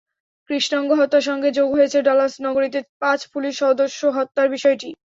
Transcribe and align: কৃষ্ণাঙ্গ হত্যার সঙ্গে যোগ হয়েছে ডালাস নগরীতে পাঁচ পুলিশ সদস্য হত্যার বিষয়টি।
কৃষ্ণাঙ্গ 0.49 0.89
হত্যার 0.99 1.27
সঙ্গে 1.29 1.49
যোগ 1.57 1.69
হয়েছে 1.73 1.97
ডালাস 2.01 2.33
নগরীতে 2.41 2.79
পাঁচ 3.01 3.19
পুলিশ 3.33 3.53
সদস্য 3.63 4.01
হত্যার 4.17 4.47
বিষয়টি। 4.49 4.89